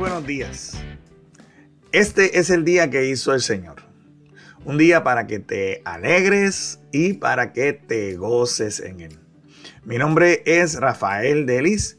buenos 0.00 0.26
días. 0.26 0.78
Este 1.92 2.38
es 2.38 2.48
el 2.48 2.64
día 2.64 2.88
que 2.88 3.10
hizo 3.10 3.34
el 3.34 3.42
Señor. 3.42 3.82
Un 4.64 4.78
día 4.78 5.04
para 5.04 5.26
que 5.26 5.40
te 5.40 5.82
alegres 5.84 6.80
y 6.90 7.12
para 7.12 7.52
que 7.52 7.74
te 7.74 8.16
goces 8.16 8.80
en 8.80 9.00
él. 9.00 9.18
Mi 9.84 9.98
nombre 9.98 10.42
es 10.46 10.80
Rafael 10.80 11.44
Delis 11.44 11.98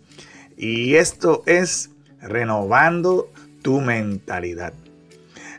y 0.57 0.95
esto 0.95 1.43
es 1.45 1.91
Renovando 2.19 3.31
tu 3.61 3.81
mentalidad. 3.81 4.73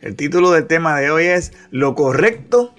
El 0.00 0.16
título 0.16 0.50
del 0.50 0.66
tema 0.66 0.98
de 0.98 1.12
hoy 1.12 1.27
es 1.27 1.52
Lo 1.70 1.95
correcto 1.95 2.74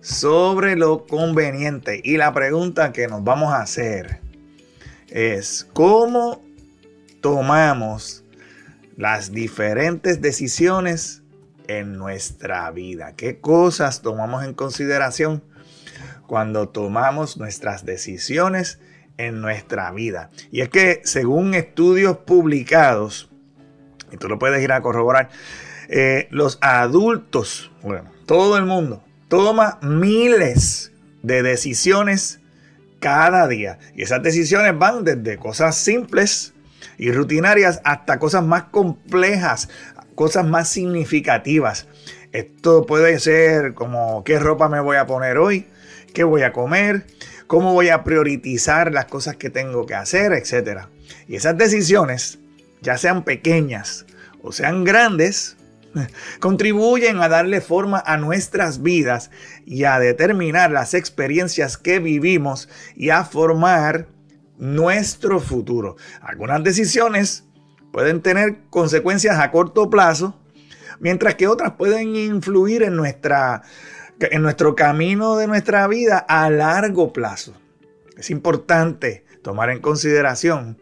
sobre 0.00 0.74
lo 0.74 1.06
conveniente. 1.06 2.00
Y 2.02 2.16
la 2.16 2.34
pregunta 2.34 2.92
que 2.92 3.06
nos 3.06 3.22
vamos 3.22 3.52
a 3.52 3.62
hacer 3.62 4.18
es, 5.08 5.68
¿cómo 5.72 6.42
tomamos 7.20 8.24
las 8.98 9.30
diferentes 9.30 10.20
decisiones 10.20 11.22
en 11.68 11.96
nuestra 11.96 12.70
vida? 12.72 13.14
¿Qué 13.14 13.38
cosas 13.38 14.02
tomamos 14.02 14.44
en 14.44 14.54
consideración 14.54 15.42
cuando 16.26 16.68
tomamos 16.68 17.38
nuestras 17.38 17.86
decisiones 17.86 18.80
en 19.16 19.40
nuestra 19.40 19.92
vida? 19.92 20.30
Y 20.50 20.62
es 20.62 20.68
que 20.68 21.00
según 21.04 21.54
estudios 21.54 22.18
publicados, 22.18 23.30
y 24.10 24.16
tú 24.16 24.28
lo 24.28 24.40
puedes 24.40 24.62
ir 24.62 24.72
a 24.72 24.82
corroborar, 24.82 25.30
eh, 25.88 26.26
los 26.32 26.58
adultos, 26.60 27.70
bueno, 27.82 28.10
todo 28.26 28.58
el 28.58 28.66
mundo, 28.66 29.04
toma 29.28 29.78
miles 29.80 30.92
de 31.22 31.44
decisiones 31.44 32.40
cada 32.98 33.46
día. 33.46 33.78
Y 33.94 34.02
esas 34.02 34.24
decisiones 34.24 34.76
van 34.76 35.04
desde 35.04 35.38
cosas 35.38 35.76
simples 35.76 36.52
y 36.98 37.12
rutinarias 37.12 37.80
hasta 37.84 38.18
cosas 38.18 38.44
más 38.44 38.64
complejas, 38.64 39.68
cosas 40.14 40.46
más 40.46 40.68
significativas. 40.68 41.86
Esto 42.32 42.84
puede 42.86 43.18
ser 43.20 43.74
como 43.74 44.22
qué 44.24 44.38
ropa 44.38 44.68
me 44.68 44.80
voy 44.80 44.96
a 44.96 45.06
poner 45.06 45.38
hoy, 45.38 45.66
qué 46.12 46.24
voy 46.24 46.42
a 46.42 46.52
comer, 46.52 47.06
cómo 47.46 47.72
voy 47.72 47.88
a 47.88 48.04
priorizar 48.04 48.92
las 48.92 49.06
cosas 49.06 49.36
que 49.36 49.50
tengo 49.50 49.86
que 49.86 49.94
hacer, 49.94 50.32
etc. 50.32 50.86
Y 51.26 51.36
esas 51.36 51.56
decisiones, 51.56 52.38
ya 52.82 52.98
sean 52.98 53.24
pequeñas 53.24 54.06
o 54.42 54.52
sean 54.52 54.84
grandes, 54.84 55.56
contribuyen 56.40 57.20
a 57.20 57.28
darle 57.28 57.60
forma 57.60 58.02
a 58.04 58.16
nuestras 58.16 58.82
vidas 58.82 59.30
y 59.66 59.84
a 59.84 59.98
determinar 59.98 60.70
las 60.70 60.94
experiencias 60.94 61.76
que 61.76 61.98
vivimos 61.98 62.68
y 62.94 63.10
a 63.10 63.24
formar 63.24 64.06
nuestro 64.58 65.40
futuro. 65.40 65.96
Algunas 66.20 66.62
decisiones 66.62 67.44
pueden 67.92 68.20
tener 68.20 68.58
consecuencias 68.70 69.38
a 69.38 69.50
corto 69.50 69.88
plazo, 69.88 70.38
mientras 71.00 71.36
que 71.36 71.48
otras 71.48 71.72
pueden 71.72 72.16
influir 72.16 72.82
en, 72.82 72.96
nuestra, 72.96 73.62
en 74.20 74.42
nuestro 74.42 74.74
camino 74.74 75.36
de 75.36 75.46
nuestra 75.46 75.86
vida 75.86 76.18
a 76.18 76.50
largo 76.50 77.12
plazo. 77.12 77.54
Es 78.16 78.30
importante 78.30 79.24
tomar 79.42 79.70
en 79.70 79.80
consideración 79.80 80.78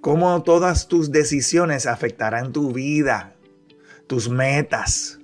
cómo 0.00 0.42
todas 0.42 0.88
tus 0.88 1.12
decisiones 1.12 1.86
afectarán 1.86 2.52
tu 2.52 2.72
vida, 2.72 3.34
tus 4.06 4.30
metas, 4.30 5.18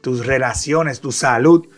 tus 0.00 0.26
relaciones, 0.26 1.00
tu 1.00 1.12
salud, 1.12 1.68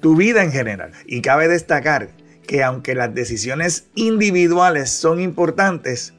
tu 0.00 0.16
vida 0.16 0.42
en 0.44 0.52
general. 0.52 0.92
Y 1.06 1.20
cabe 1.20 1.48
destacar 1.48 2.10
que 2.46 2.62
aunque 2.62 2.94
las 2.94 3.14
decisiones 3.14 3.86
individuales 3.94 4.90
son 4.90 5.20
importantes, 5.20 6.14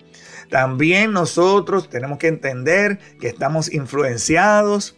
también 0.50 1.12
nosotros 1.12 1.90
tenemos 1.90 2.18
que 2.18 2.28
entender 2.28 3.00
que 3.20 3.28
estamos 3.28 3.74
influenciados 3.74 4.98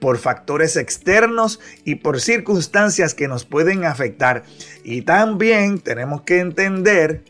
por 0.00 0.18
factores 0.18 0.76
externos 0.76 1.60
y 1.84 1.96
por 1.96 2.20
circunstancias 2.20 3.14
que 3.14 3.28
nos 3.28 3.44
pueden 3.44 3.84
afectar. 3.84 4.44
Y 4.84 5.02
también 5.02 5.80
tenemos 5.80 6.22
que 6.22 6.40
entender 6.40 7.24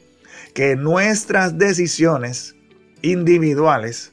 que 0.55 0.77
nuestras 0.77 1.59
decisiones 1.59 2.57
individuales 3.03 4.13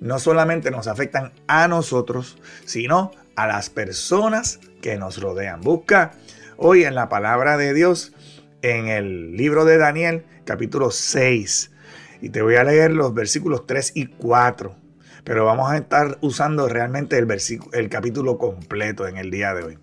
no 0.00 0.18
solamente 0.18 0.70
nos 0.70 0.86
afectan 0.86 1.32
a 1.46 1.68
nosotros, 1.68 2.38
sino 2.64 3.12
a 3.36 3.46
las 3.46 3.70
personas 3.70 4.60
que 4.80 4.96
nos 4.96 5.20
rodean. 5.20 5.60
Busca 5.60 6.12
hoy 6.56 6.84
en 6.84 6.94
la 6.94 7.08
palabra 7.08 7.56
de 7.56 7.72
Dios, 7.72 8.12
en 8.62 8.88
el 8.88 9.36
libro 9.36 9.64
de 9.64 9.76
Daniel, 9.76 10.24
capítulo 10.44 10.90
6. 10.90 11.70
Y 12.22 12.30
te 12.30 12.42
voy 12.42 12.54
a 12.54 12.64
leer 12.64 12.92
los 12.92 13.12
versículos 13.12 13.66
3 13.66 13.92
y 13.94 14.06
4. 14.06 14.74
Pero 15.24 15.44
vamos 15.44 15.70
a 15.70 15.76
estar 15.76 16.18
usando 16.20 16.68
realmente 16.68 17.18
el, 17.18 17.28
el 17.72 17.88
capítulo 17.88 18.38
completo 18.38 19.06
en 19.06 19.18
el 19.18 19.30
día 19.30 19.54
de 19.54 19.64
hoy. 19.64 19.78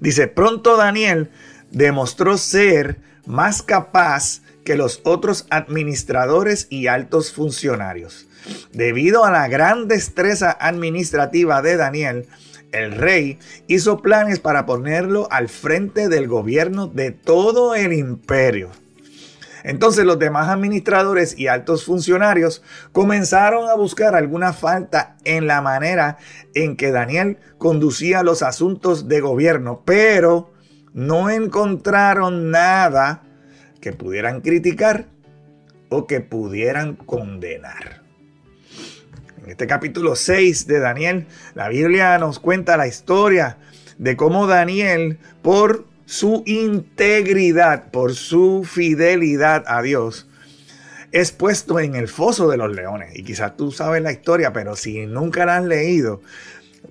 Dice, 0.00 0.28
pronto 0.28 0.76
Daniel 0.76 1.30
demostró 1.70 2.38
ser 2.38 3.00
más 3.26 3.62
capaz 3.62 4.42
que 4.64 4.76
los 4.76 5.00
otros 5.04 5.46
administradores 5.50 6.66
y 6.70 6.86
altos 6.86 7.32
funcionarios. 7.32 8.26
Debido 8.72 9.24
a 9.24 9.30
la 9.30 9.48
gran 9.48 9.88
destreza 9.88 10.56
administrativa 10.58 11.62
de 11.62 11.76
Daniel, 11.76 12.26
el 12.74 12.92
rey 12.92 13.38
hizo 13.66 14.02
planes 14.02 14.40
para 14.40 14.66
ponerlo 14.66 15.28
al 15.30 15.48
frente 15.48 16.08
del 16.08 16.28
gobierno 16.28 16.88
de 16.88 17.12
todo 17.12 17.74
el 17.74 17.92
imperio. 17.92 18.70
Entonces 19.62 20.04
los 20.04 20.18
demás 20.18 20.50
administradores 20.50 21.38
y 21.38 21.46
altos 21.46 21.84
funcionarios 21.84 22.62
comenzaron 22.92 23.70
a 23.70 23.74
buscar 23.74 24.14
alguna 24.14 24.52
falta 24.52 25.16
en 25.24 25.46
la 25.46 25.62
manera 25.62 26.18
en 26.52 26.76
que 26.76 26.90
Daniel 26.90 27.38
conducía 27.56 28.22
los 28.22 28.42
asuntos 28.42 29.08
de 29.08 29.20
gobierno, 29.20 29.82
pero 29.86 30.52
no 30.92 31.30
encontraron 31.30 32.50
nada 32.50 33.22
que 33.80 33.92
pudieran 33.92 34.42
criticar 34.42 35.06
o 35.88 36.06
que 36.06 36.20
pudieran 36.20 36.94
condenar. 36.94 38.03
En 39.44 39.50
este 39.50 39.66
capítulo 39.66 40.16
6 40.16 40.66
de 40.66 40.80
Daniel, 40.80 41.26
la 41.54 41.68
Biblia 41.68 42.16
nos 42.16 42.38
cuenta 42.38 42.78
la 42.78 42.86
historia 42.86 43.58
de 43.98 44.16
cómo 44.16 44.46
Daniel, 44.46 45.18
por 45.42 45.84
su 46.06 46.42
integridad, 46.46 47.90
por 47.90 48.14
su 48.14 48.64
fidelidad 48.64 49.62
a 49.66 49.82
Dios, 49.82 50.26
es 51.12 51.30
puesto 51.30 51.78
en 51.78 51.94
el 51.94 52.08
foso 52.08 52.48
de 52.48 52.56
los 52.56 52.74
leones. 52.74 53.14
Y 53.18 53.22
quizás 53.22 53.54
tú 53.54 53.70
sabes 53.70 54.00
la 54.00 54.12
historia, 54.12 54.54
pero 54.54 54.76
si 54.76 55.04
nunca 55.04 55.44
la 55.44 55.58
has 55.58 55.64
leído 55.64 56.22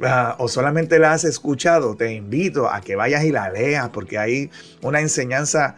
ah, 0.03 0.35
o 0.38 0.47
solamente 0.47 1.00
la 1.00 1.14
has 1.14 1.24
escuchado, 1.24 1.96
te 1.96 2.14
invito 2.14 2.70
a 2.70 2.81
que 2.81 2.96
vayas 2.96 3.24
y 3.24 3.31
la 3.31 3.50
leas 3.50 3.90
porque 3.90 4.20
hay 4.20 4.52
una 4.84 5.00
enseñanza 5.00 5.78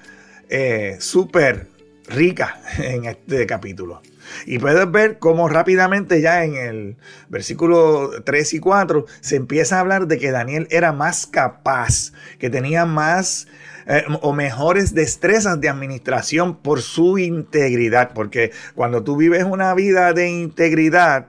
eh, 0.49 0.97
súper 0.99 1.69
rica 2.07 2.61
en 2.77 3.05
este 3.05 3.45
capítulo. 3.45 4.01
Y 4.45 4.59
puedes 4.59 4.89
ver 4.91 5.19
cómo 5.19 5.47
rápidamente 5.49 6.21
ya 6.21 6.43
en 6.43 6.55
el 6.55 6.97
versículo 7.29 8.23
3 8.23 8.53
y 8.55 8.59
4 8.59 9.05
se 9.21 9.35
empieza 9.35 9.77
a 9.77 9.81
hablar 9.81 10.07
de 10.07 10.17
que 10.17 10.31
Daniel 10.31 10.67
era 10.71 10.93
más 10.93 11.27
capaz, 11.27 12.11
que 12.39 12.49
tenía 12.49 12.85
más 12.85 13.47
eh, 13.85 14.03
o 14.21 14.33
mejores 14.33 14.95
destrezas 14.95 15.61
de 15.61 15.69
administración 15.69 16.57
por 16.57 16.81
su 16.81 17.17
integridad. 17.17 18.13
Porque 18.13 18.51
cuando 18.73 19.03
tú 19.03 19.15
vives 19.15 19.43
una 19.43 19.73
vida 19.73 20.13
de 20.13 20.29
integridad, 20.29 21.27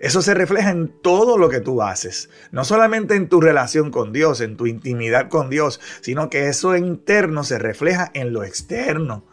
eso 0.00 0.20
se 0.20 0.34
refleja 0.34 0.70
en 0.70 0.88
todo 0.88 1.38
lo 1.38 1.48
que 1.48 1.60
tú 1.60 1.80
haces, 1.80 2.28
no 2.50 2.64
solamente 2.64 3.14
en 3.14 3.28
tu 3.28 3.40
relación 3.40 3.90
con 3.90 4.12
Dios, 4.12 4.40
en 4.40 4.56
tu 4.56 4.66
intimidad 4.66 5.28
con 5.28 5.48
Dios, 5.48 5.80
sino 6.00 6.28
que 6.28 6.48
eso 6.48 6.76
interno 6.76 7.44
se 7.44 7.58
refleja 7.58 8.10
en 8.12 8.32
lo 8.32 8.42
externo. 8.44 9.24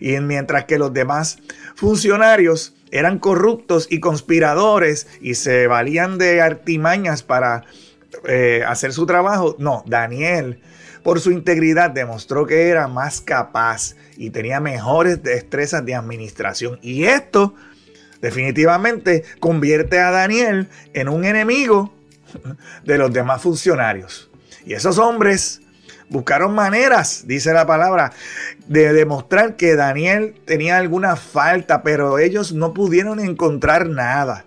Y 0.00 0.18
mientras 0.20 0.64
que 0.64 0.78
los 0.78 0.92
demás 0.92 1.38
funcionarios 1.74 2.74
eran 2.90 3.18
corruptos 3.18 3.86
y 3.90 4.00
conspiradores 4.00 5.06
y 5.20 5.34
se 5.34 5.66
valían 5.66 6.18
de 6.18 6.40
artimañas 6.40 7.22
para 7.22 7.64
eh, 8.28 8.62
hacer 8.66 8.92
su 8.92 9.06
trabajo, 9.06 9.56
no, 9.58 9.82
Daniel 9.86 10.60
por 11.04 11.20
su 11.20 11.30
integridad 11.30 11.90
demostró 11.90 12.46
que 12.46 12.68
era 12.68 12.88
más 12.88 13.20
capaz 13.20 13.94
y 14.16 14.30
tenía 14.30 14.58
mejores 14.58 15.22
destrezas 15.22 15.84
de 15.84 15.94
administración. 15.94 16.80
Y 16.82 17.04
esto 17.04 17.54
definitivamente 18.22 19.22
convierte 19.38 20.00
a 20.00 20.10
Daniel 20.10 20.68
en 20.94 21.10
un 21.10 21.26
enemigo 21.26 21.94
de 22.84 22.98
los 22.98 23.12
demás 23.12 23.42
funcionarios. 23.42 24.30
Y 24.64 24.72
esos 24.72 24.98
hombres 24.98 25.60
buscaron 26.08 26.54
maneras, 26.54 27.24
dice 27.26 27.52
la 27.52 27.66
palabra, 27.66 28.12
de 28.66 28.92
demostrar 28.92 29.56
que 29.56 29.76
Daniel 29.76 30.34
tenía 30.44 30.78
alguna 30.78 31.16
falta, 31.16 31.82
pero 31.82 32.18
ellos 32.18 32.52
no 32.52 32.74
pudieron 32.74 33.20
encontrar 33.20 33.88
nada. 33.88 34.46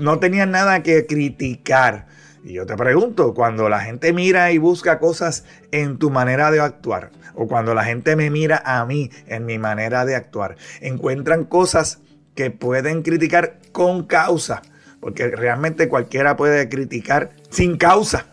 No 0.00 0.18
tenían 0.18 0.50
nada 0.50 0.82
que 0.82 1.06
criticar. 1.06 2.06
Y 2.44 2.52
yo 2.54 2.66
te 2.66 2.76
pregunto, 2.76 3.34
cuando 3.34 3.68
la 3.68 3.80
gente 3.80 4.12
mira 4.12 4.52
y 4.52 4.58
busca 4.58 4.98
cosas 4.98 5.44
en 5.72 5.98
tu 5.98 6.10
manera 6.10 6.50
de 6.50 6.60
actuar, 6.60 7.10
o 7.34 7.48
cuando 7.48 7.74
la 7.74 7.84
gente 7.84 8.14
me 8.14 8.30
mira 8.30 8.62
a 8.64 8.84
mí 8.86 9.10
en 9.26 9.46
mi 9.46 9.58
manera 9.58 10.04
de 10.04 10.14
actuar, 10.14 10.56
encuentran 10.80 11.44
cosas 11.44 12.00
que 12.36 12.50
pueden 12.50 13.02
criticar 13.02 13.58
con 13.72 14.06
causa, 14.06 14.62
porque 15.00 15.28
realmente 15.28 15.88
cualquiera 15.88 16.36
puede 16.36 16.68
criticar 16.68 17.30
sin 17.50 17.76
causa. 17.78 18.26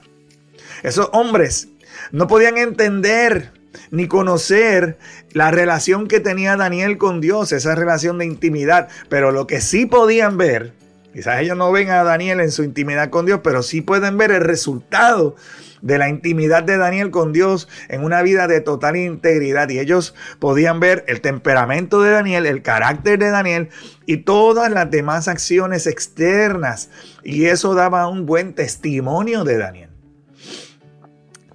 Esos 0.84 1.10
hombres 1.14 1.70
no 2.12 2.28
podían 2.28 2.58
entender 2.58 3.52
ni 3.92 4.08
conocer 4.08 4.98
la 5.32 5.52
relación 5.52 6.08
que 6.08 6.20
tenía 6.20 6.56
Daniel 6.56 6.98
con 6.98 7.22
Dios, 7.22 7.52
esa 7.52 7.76
relación 7.76 8.18
de 8.18 8.26
intimidad, 8.26 8.88
pero 9.10 9.32
lo 9.32 9.48
que 9.48 9.62
sí 9.62 9.86
podían 9.86 10.38
ver, 10.38 10.74
quizás 11.14 11.42
ellos 11.42 11.58
no 11.58 11.72
ven 11.72 11.90
a 11.90 12.04
Daniel 12.04 12.40
en 12.40 12.52
su 12.52 12.64
intimidad 12.64 13.10
con 13.10 13.26
Dios, 13.26 13.42
pero 13.44 13.64
sí 13.64 13.82
pueden 13.82 14.18
ver 14.18 14.32
el 14.32 14.42
resultado 14.42 15.36
de 15.84 15.98
la 15.98 16.08
intimidad 16.10 16.64
de 16.64 16.78
Daniel 16.78 17.12
con 17.12 17.34
Dios 17.34 17.68
en 17.90 18.04
una 18.04 18.22
vida 18.22 18.48
de 18.48 18.62
total 18.62 18.96
integridad. 18.96 19.70
Y 19.70 19.80
ellos 19.80 20.16
podían 20.40 20.80
ver 20.80 21.04
el 21.08 21.20
temperamento 21.20 22.02
de 22.02 22.12
Daniel, 22.12 22.46
el 22.46 22.64
carácter 22.64 23.20
de 23.20 23.30
Daniel 23.30 23.70
y 24.06 24.18
todas 24.18 24.72
las 24.72 24.90
demás 24.90 25.28
acciones 25.28 25.86
externas. 25.86 26.90
Y 27.22 27.46
eso 27.46 27.76
daba 27.76 28.08
un 28.08 28.26
buen 28.26 28.54
testimonio 28.54 29.44
de 29.44 29.58
Daniel. 29.58 29.93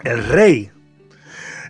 El 0.05 0.25
rey 0.25 0.71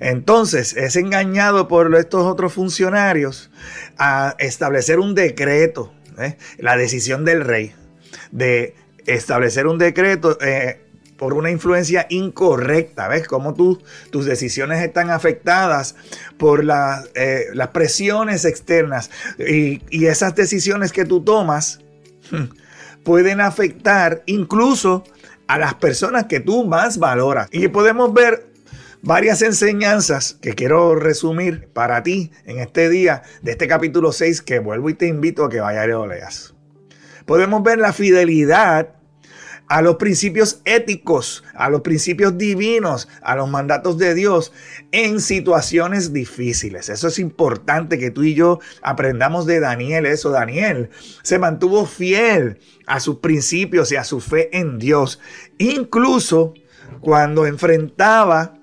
entonces 0.01 0.77
es 0.77 0.97
engañado 0.97 1.69
por 1.69 1.95
estos 1.97 2.25
otros 2.25 2.53
funcionarios 2.53 3.51
a 3.99 4.37
establecer 4.39 5.01
un 5.01 5.15
decreto, 5.15 5.93
¿eh? 6.19 6.37
la 6.59 6.77
decisión 6.77 7.25
del 7.25 7.45
rey 7.45 7.75
de 8.31 8.75
establecer 9.07 9.67
un 9.67 9.79
decreto 9.79 10.39
eh, 10.41 10.81
por 11.17 11.35
una 11.35 11.51
influencia 11.51 12.07
incorrecta. 12.11 13.09
¿Ves 13.09 13.27
cómo 13.27 13.55
tus 13.55 14.25
decisiones 14.25 14.83
están 14.85 15.11
afectadas 15.11 15.97
por 16.37 16.65
eh, 17.15 17.47
las 17.55 17.69
presiones 17.69 18.45
externas? 18.45 19.11
Y, 19.39 19.83
y, 19.91 20.07
esas 20.07 20.37
decisiones 20.37 20.93
que 20.93 21.05
tú 21.05 21.23
tomas 21.25 21.81
pueden 23.05 23.41
afectar 23.41 24.23
incluso 24.27 25.03
a 25.49 25.59
las 25.59 25.75
personas 25.75 26.27
que 26.27 26.41
tú 26.41 26.65
más 26.65 26.99
valoras. 26.99 27.49
Y 27.51 27.69
podemos 27.69 28.13
ver 28.15 28.47
varias 29.03 29.43
enseñanzas 29.43 30.35
que 30.41 30.55
quiero 30.55 30.95
resumir 30.95 31.69
para 31.73 32.03
ti 32.03 32.31
en 32.45 32.59
este 32.59 32.89
día 32.89 33.23
de 33.43 33.53
este 33.53 33.67
capítulo 33.67 34.13
6 34.13 34.43
que 34.43 34.59
vuelvo 34.59 34.91
y 34.91 34.95
te 34.95 35.07
invito 35.07 35.45
a 35.45 35.51
que 35.51 35.61
vayas 35.61 35.87
y 35.87 35.89
lo 35.89 36.07
leas. 36.07 36.55
Podemos 37.27 37.63
ver 37.63 37.79
la 37.79 37.93
fidelidad 37.93 38.98
a 39.69 39.83
los 39.83 39.97
principios 39.97 40.61
éticos, 40.65 41.45
a 41.55 41.69
los 41.69 41.83
principios 41.83 42.39
divinos, 42.39 43.09
a 43.23 43.37
los 43.37 43.49
mandatos 43.49 43.99
de 43.99 44.15
Dios 44.15 44.53
en 44.93 45.21
situaciones 45.21 46.13
difíciles. 46.13 46.89
Eso 46.89 47.09
es 47.09 47.19
importante 47.19 47.99
que 47.99 48.11
tú 48.11 48.23
y 48.23 48.35
yo 48.35 48.61
aprendamos 48.83 49.47
de 49.47 49.61
Daniel 49.61 50.07
eso. 50.07 50.31
Daniel 50.31 50.91
se 51.23 51.39
mantuvo 51.39 51.87
fiel 51.87 52.59
a 52.87 53.01
sus 53.01 53.17
principios 53.19 53.93
y 53.93 53.97
a 53.97 54.05
su 54.05 54.21
fe 54.21 54.57
en 54.57 54.79
Dios, 54.79 55.21
incluso 55.59 56.55
cuando 57.01 57.47
enfrentaba 57.47 58.55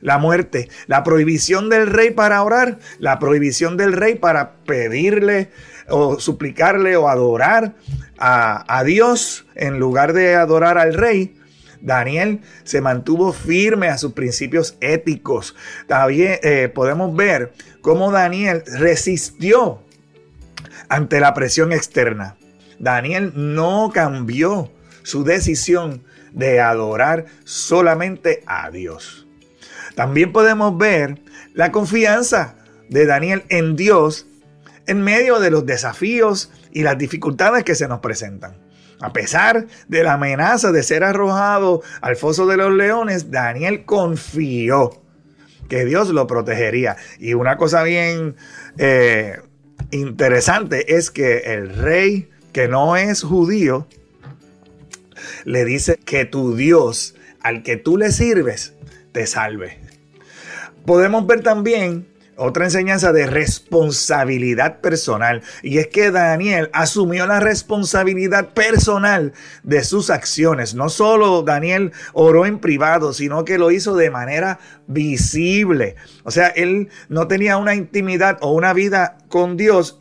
la 0.00 0.18
muerte, 0.18 0.68
la 0.86 1.02
prohibición 1.02 1.70
del 1.70 1.86
rey 1.86 2.10
para 2.10 2.42
orar, 2.42 2.78
la 2.98 3.18
prohibición 3.18 3.78
del 3.78 3.94
rey 3.94 4.16
para 4.16 4.56
pedirle 4.66 5.50
o 5.88 6.20
suplicarle 6.20 6.96
o 6.96 7.08
adorar 7.08 7.74
a, 8.18 8.82
Dios 8.84 9.46
en 9.54 9.78
lugar 9.78 10.12
de 10.12 10.34
adorar 10.34 10.78
al 10.78 10.94
rey. 10.94 11.36
Daniel 11.80 12.40
se 12.64 12.80
mantuvo 12.80 13.32
firme 13.32 13.88
a 13.88 13.98
sus 13.98 14.12
principios 14.12 14.76
éticos. 14.80 15.54
También 15.86 16.38
eh, 16.42 16.70
podemos 16.74 17.14
ver 17.14 17.52
cómo 17.82 18.10
Daniel 18.10 18.62
resistió 18.66 19.82
ante 20.88 21.20
la 21.20 21.34
presión 21.34 21.72
externa. 21.72 22.36
Daniel 22.78 23.32
no 23.34 23.90
cambió 23.92 24.70
su 25.02 25.24
decisión 25.24 26.02
de 26.32 26.60
adorar 26.60 27.26
solamente 27.44 28.42
a 28.46 28.70
Dios. 28.70 29.26
También 29.94 30.32
podemos 30.32 30.76
ver 30.76 31.20
la 31.52 31.70
confianza 31.70 32.56
de 32.88 33.06
Daniel 33.06 33.44
en 33.48 33.76
Dios 33.76 34.26
en 34.86 35.02
medio 35.02 35.40
de 35.40 35.50
los 35.50 35.66
desafíos 35.66 36.50
y 36.72 36.82
las 36.82 36.98
dificultades 36.98 37.64
que 37.64 37.74
se 37.74 37.88
nos 37.88 38.00
presentan. 38.00 38.56
A 39.00 39.12
pesar 39.12 39.66
de 39.88 40.02
la 40.02 40.14
amenaza 40.14 40.72
de 40.72 40.82
ser 40.82 41.04
arrojado 41.04 41.82
al 42.00 42.16
foso 42.16 42.46
de 42.46 42.56
los 42.56 42.72
leones, 42.72 43.30
Daniel 43.30 43.84
confió 43.84 45.02
que 45.68 45.84
Dios 45.84 46.10
lo 46.10 46.26
protegería. 46.26 46.96
Y 47.18 47.34
una 47.34 47.56
cosa 47.56 47.82
bien 47.82 48.36
eh, 48.78 49.40
interesante 49.90 50.96
es 50.96 51.10
que 51.10 51.38
el 51.54 51.74
rey, 51.74 52.30
que 52.52 52.68
no 52.68 52.96
es 52.96 53.22
judío, 53.22 53.88
le 55.44 55.64
dice 55.64 55.98
que 56.04 56.24
tu 56.24 56.54
Dios, 56.54 57.14
al 57.40 57.62
que 57.62 57.76
tú 57.76 57.96
le 57.96 58.12
sirves, 58.12 58.74
te 59.12 59.26
salve 59.26 59.84
podemos 60.84 61.26
ver 61.26 61.42
también 61.42 62.06
otra 62.36 62.64
enseñanza 62.64 63.12
de 63.12 63.26
responsabilidad 63.26 64.80
personal. 64.80 65.42
Y 65.62 65.78
es 65.78 65.88
que 65.88 66.10
Daniel 66.10 66.70
asumió 66.72 67.26
la 67.26 67.40
responsabilidad 67.40 68.50
personal 68.50 69.32
de 69.62 69.84
sus 69.84 70.10
acciones. 70.10 70.74
No 70.74 70.88
solo 70.88 71.42
Daniel 71.42 71.92
oró 72.12 72.46
en 72.46 72.58
privado, 72.58 73.12
sino 73.12 73.44
que 73.44 73.58
lo 73.58 73.70
hizo 73.70 73.96
de 73.96 74.10
manera 74.10 74.58
visible. 74.86 75.96
O 76.24 76.30
sea, 76.30 76.48
él 76.48 76.88
no 77.08 77.28
tenía 77.28 77.56
una 77.56 77.74
intimidad 77.74 78.38
o 78.40 78.52
una 78.52 78.72
vida 78.72 79.18
con 79.28 79.56
Dios 79.56 79.96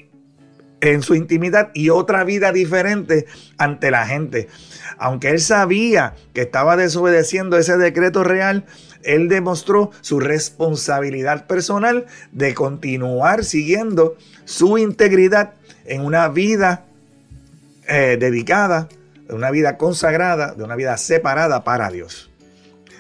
en 0.84 1.02
su 1.02 1.16
intimidad 1.16 1.72
y 1.74 1.90
otra 1.90 2.26
vida 2.26 2.52
diferente 2.52 3.26
ante 3.58 3.90
la 3.90 4.06
gente. 4.06 4.50
Aunque 4.98 5.30
él 5.30 5.40
sabía 5.40 6.14
que 6.34 6.42
estaba 6.42 6.76
desobedeciendo 6.76 7.58
ese 7.58 7.78
decreto 7.78 8.26
real, 8.26 8.66
él 9.02 9.30
demostró 9.30 9.92
su 10.02 10.20
responsabilidad 10.20 11.48
personal 11.48 12.06
de 12.34 12.54
continuar 12.54 13.46
siguiendo 13.46 14.18
su 14.44 14.78
integridad 14.78 15.54
en 15.86 16.02
una 16.02 16.28
vida 16.28 16.84
eh, 17.88 18.18
dedicada, 18.20 18.90
de 19.26 19.36
una 19.36 19.52
vida 19.52 19.78
consagrada, 19.78 20.54
de 20.54 20.66
una 20.66 20.76
vida 20.76 20.98
separada 20.98 21.64
para 21.64 21.92
Dios. 21.92 22.30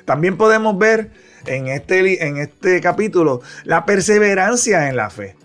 También 0.05 0.37
podemos 0.37 0.77
ver 0.77 1.11
en 1.47 1.67
este, 1.67 2.25
en 2.25 2.37
este 2.37 2.79
capítulo 2.79 3.41
la 3.65 3.83
perseverancia 3.83 4.87
en 4.87 4.95
la 4.95 5.09
fe. 5.09 5.35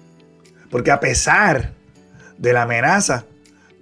Porque 0.71 0.93
a 0.93 1.01
pesar 1.01 1.78
de 2.39 2.53
la 2.53 2.63
amenaza 2.63 3.27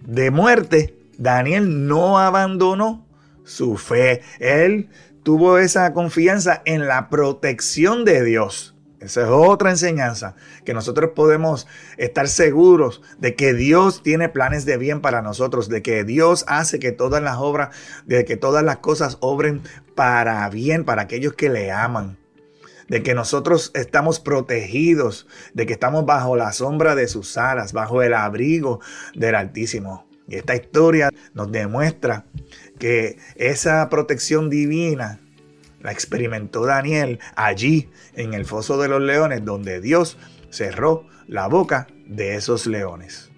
de 0.05 0.31
muerte, 0.31 0.97
Daniel 1.19 1.87
no 1.87 2.19
abandonó 2.19 3.07
su 3.45 3.77
fe. 3.77 4.23
Él 4.39 4.89
tuvo 5.23 5.59
esa 5.59 5.93
confianza 5.93 6.63
en 6.65 6.87
la 6.87 7.09
protección 7.09 8.05
de 8.05 8.25
Dios. 8.25 8.75
Esa 8.99 9.23
es 9.23 9.29
otra 9.29 9.71
enseñanza, 9.71 10.37
que 10.65 10.73
nosotros 10.73 11.11
podemos 11.15 11.67
estar 11.99 12.29
seguros 12.29 13.03
de 13.19 13.35
que 13.35 13.53
Dios 13.53 14.03
tiene 14.03 14.29
planes 14.29 14.65
de 14.65 14.79
bien 14.79 15.01
para 15.01 15.21
nosotros, 15.21 15.69
de 15.69 15.83
que 15.83 16.03
Dios 16.03 16.45
hace 16.49 16.79
que 16.79 16.93
todas 16.93 17.23
las 17.23 17.37
obras, 17.37 17.77
de 18.07 18.25
que 18.25 18.37
todas 18.37 18.65
las 18.65 18.79
cosas 18.79 19.19
obren 19.21 19.63
para 19.95 20.49
bien, 20.49 20.85
para 20.85 21.03
aquellos 21.03 21.35
que 21.35 21.51
le 21.51 21.71
aman, 21.71 22.19
de 22.89 23.03
que 23.03 23.15
nosotros 23.15 23.71
estamos 23.75 24.21
protegidos, 24.21 25.27
de 25.55 25.67
que 25.67 25.73
estamos 25.73 26.07
bajo 26.07 26.37
la 26.37 26.53
sombra 26.53 26.95
de 26.95 27.09
sus 27.09 27.37
alas, 27.37 27.73
bajo 27.73 28.03
el 28.03 28.15
abrigo 28.15 28.81
del 29.15 29.35
Altísimo. 29.35 30.07
Y 30.29 30.37
esta 30.37 30.57
historia 30.57 31.11
nos 31.35 31.53
demuestra 31.53 32.25
que 32.79 33.19
esa 33.37 33.89
protección 33.89 34.51
divina 34.51 35.21
la 35.81 35.93
experimentó 35.93 36.67
Daniel 36.67 37.21
allí 37.37 37.91
en 38.15 38.35
el 38.35 38.45
foso 38.45 38.77
de 38.79 38.89
los 38.89 39.01
leones, 39.01 39.45
donde 39.45 39.81
Dios 39.81 40.19
cerró 40.51 41.07
la 41.29 41.47
boca 41.47 41.87
de 42.07 42.35
esos 42.35 42.67
leones. 42.67 43.31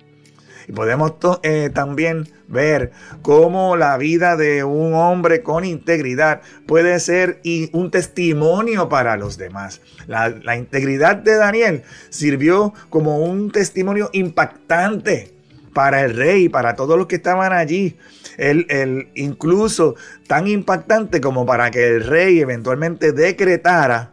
Y 0.68 0.72
podemos 0.72 1.14
eh, 1.42 1.70
también 1.72 2.28
ver 2.46 2.92
cómo 3.22 3.76
la 3.76 3.96
vida 3.96 4.36
de 4.36 4.64
un 4.64 4.92
hombre 4.92 5.42
con 5.42 5.64
integridad 5.64 6.42
puede 6.66 7.00
ser 7.00 7.40
un 7.72 7.90
testimonio 7.90 8.90
para 8.90 9.16
los 9.16 9.38
demás. 9.38 9.80
La, 10.06 10.56
integridad 10.56 11.16
de 11.16 11.36
Daniel 11.36 11.82
sirvió 12.10 12.74
como 12.90 13.18
un 13.18 13.50
testimonio 13.50 14.10
impactante 14.12 15.34
para 15.72 16.04
el 16.04 16.14
rey, 16.14 16.50
para 16.50 16.76
todos 16.76 16.98
los 16.98 17.06
que 17.06 17.16
estaban 17.16 17.54
allí. 17.54 17.96
El, 18.36 19.08
incluso 19.14 19.96
tan 20.26 20.48
impactante 20.48 21.20
como 21.20 21.46
para 21.46 21.70
que 21.70 21.88
el 21.88 22.04
rey 22.04 22.40
eventualmente 22.40 23.12
decretara 23.12 24.12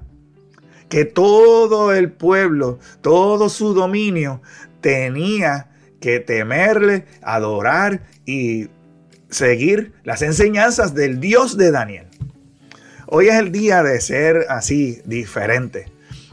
que 0.87 1.03
todo 1.03 1.93
el 1.93 2.11
pueblo, 2.11 2.79
todo 3.01 3.49
su 3.49 3.73
dominio 3.73 4.41
tenía 4.79 5.74
que 6.05 6.19
temerle, 6.19 7.05
adorar 7.23 8.03
y 8.27 8.67
seguir 9.31 9.93
las 10.03 10.21
enseñanzas 10.21 10.93
del 10.93 11.19
Dios 11.19 11.57
de 11.57 11.71
Daniel. 11.71 12.05
Hoy 13.07 13.29
es 13.29 13.33
el 13.33 13.51
día 13.51 13.81
de 13.81 13.99
ser 13.99 14.45
así, 14.49 15.01
diferente. 15.05 15.87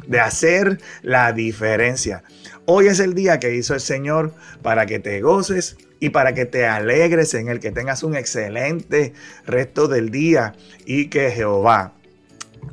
de 0.07 0.21
hacer 0.21 0.79
la 1.01 1.33
diferencia. 1.33 2.23
Hoy 2.67 2.89
es 2.89 3.01
el 3.01 3.15
día 3.15 3.41
que 3.41 3.55
hizo 3.55 3.73
el 3.73 3.81
Señor 3.81 4.35
para 4.61 4.85
que 4.85 4.99
te 4.99 5.23
goces 5.23 5.79
y 6.01 6.11
para 6.11 6.35
que 6.35 6.45
te 6.45 6.67
alegres 6.67 7.33
en 7.33 7.49
el 7.49 7.59
que 7.59 7.71
tengas 7.71 8.03
un 8.03 8.15
excelente 8.15 9.15
resto 9.47 9.89
del 9.89 10.11
día 10.11 10.55
y 10.85 11.07
que 11.09 11.31
Jehová 11.31 11.95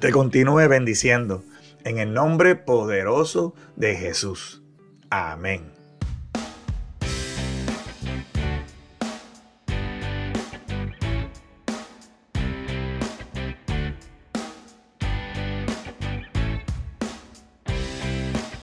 te 0.01 0.12
continúe 0.12 0.68
bendiciendo 0.68 1.46
en 1.86 1.98
el 2.00 2.13
nombre 2.13 2.56
poderoso 2.56 3.53
de 3.77 3.96
Jesús. 3.96 4.63
Amén. 5.10 5.78